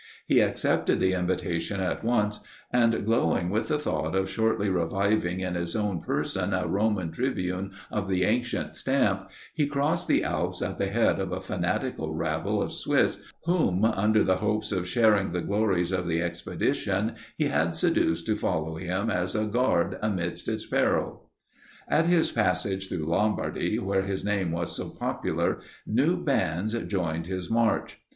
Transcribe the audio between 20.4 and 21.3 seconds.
its perils.